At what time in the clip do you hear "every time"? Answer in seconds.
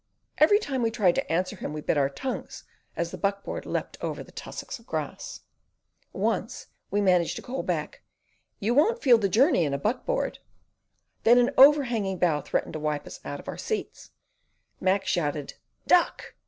0.39-0.81